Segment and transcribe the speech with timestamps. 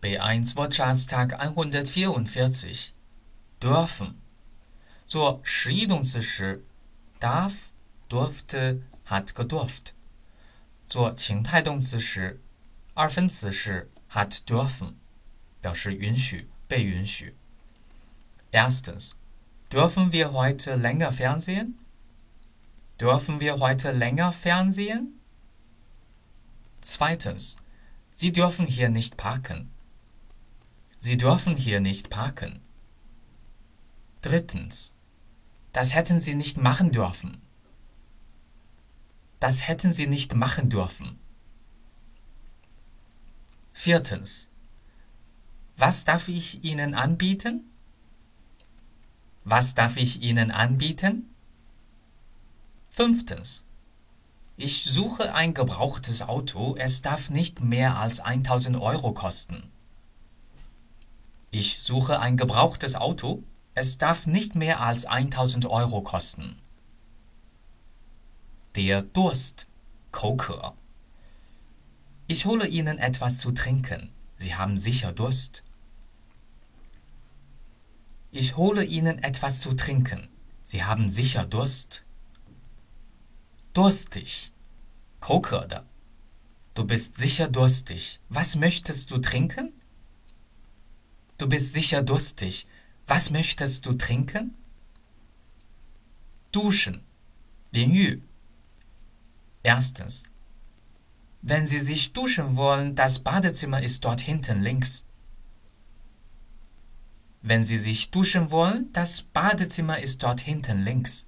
[0.00, 2.92] B1 Wortschatztag 144
[3.60, 4.14] dürfen
[5.04, 6.64] 做实义动词时，
[7.20, 9.92] darf、durfte、hat gedurft；
[10.86, 12.40] 做情态动词时，
[12.94, 14.94] 二分词是 hat dürfen，
[15.60, 17.34] 表示允许、被允许。
[18.52, 19.14] Erstens,
[19.70, 21.74] dürfen wir heute länger Fernsehen?
[22.98, 25.20] Dürfen wir heute länger Fernsehen?
[26.80, 27.56] Zweitens,
[28.14, 29.68] Sie dürfen hier nicht parken.
[31.03, 32.59] Sie dürfen hier nicht parken.
[34.21, 34.93] Drittens,
[35.73, 37.41] das hätten Sie nicht machen dürfen.
[39.39, 41.17] Das hätten Sie nicht machen dürfen.
[43.73, 44.47] Viertens,
[45.75, 47.71] was darf ich Ihnen anbieten?
[49.43, 51.33] Was darf ich Ihnen anbieten?
[52.91, 53.63] Fünftens,
[54.55, 59.71] ich suche ein gebrauchtes Auto, es darf nicht mehr als 1000 Euro kosten.
[61.50, 63.42] Ich suche ein gebrauchtes Auto,
[63.74, 66.58] es darf nicht mehr als 1000 Euro kosten.
[68.74, 69.68] Der Durst,
[70.12, 70.74] 口渴.
[72.26, 74.10] Ich hole Ihnen etwas zu trinken.
[74.38, 75.62] Sie haben sicher Durst.
[78.32, 80.28] Ich hole Ihnen etwas zu trinken.
[80.64, 82.04] Sie haben sicher Durst.
[83.72, 84.52] Durstig,
[85.20, 85.86] 口渴的.
[86.74, 88.20] Du bist sicher durstig.
[88.28, 89.72] Was möchtest du trinken?
[91.41, 92.67] Du bist sicher durstig.
[93.07, 94.53] Was möchtest du trinken?
[96.51, 97.01] Duschen.
[97.71, 98.21] 淋浴.
[99.63, 100.21] Erstens.
[101.41, 105.07] Wenn Sie sich duschen wollen, das Badezimmer ist dort hinten links.
[107.41, 111.27] Wenn Sie sich duschen wollen, das Badezimmer ist dort hinten links.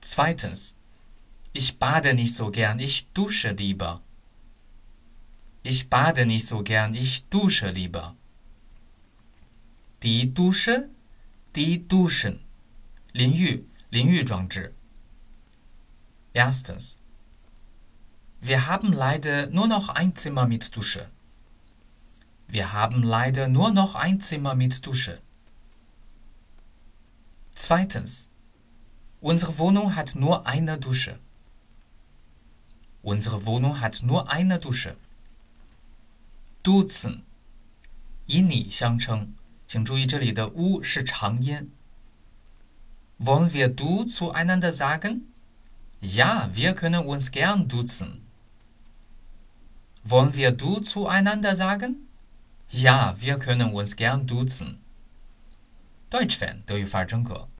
[0.00, 0.74] Zweitens.
[1.52, 4.02] Ich bade nicht so gern, ich dusche lieber.
[5.63, 8.15] Ich bade nicht so gern, ich dusche lieber.
[10.03, 10.89] Die Dusche,
[11.55, 12.39] die Duschen.
[13.13, 14.73] 淋浴，淋浴装置。
[16.33, 16.99] Erstens.
[18.41, 21.09] Wir haben leider nur noch ein Zimmer mit Dusche.
[22.47, 25.21] Wir haben leider nur noch ein Zimmer mit Dusche.
[27.55, 28.29] Zweitens.
[29.21, 31.17] Unsere Wohnung hat nur eine Dusche.
[33.01, 34.95] Unsere Wohnung hat nur eine Dusche.
[36.62, 37.22] Duzen.
[38.26, 39.34] 以你相称，
[39.66, 41.70] 请注意这里的 u 是长音。
[43.18, 45.22] Wollen wir du zueinander sagen?
[46.00, 48.20] Ja, wir können uns gern duzen.
[50.04, 52.08] Wollen wir du zueinander sagen?
[52.70, 54.78] Ja, wir können uns gern duzen.
[56.10, 57.48] Deutsch-Fan 德语范儿真格。